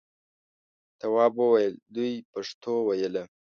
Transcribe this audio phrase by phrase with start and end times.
[0.99, 3.23] تواب وویل دوی پښتو ویله.